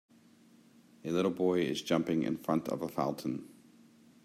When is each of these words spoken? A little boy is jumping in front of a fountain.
A 1.05 1.11
little 1.11 1.29
boy 1.29 1.59
is 1.59 1.83
jumping 1.83 2.23
in 2.23 2.35
front 2.35 2.67
of 2.69 2.81
a 2.81 2.87
fountain. 2.89 3.47